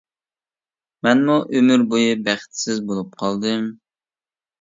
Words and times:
مەنمۇ 1.07 1.35
ئۆمۈر 1.57 1.83
بويى 1.91 2.15
بەختسىز 2.29 2.81
بولۇپ 2.89 3.13
قالدىم. 3.21 3.69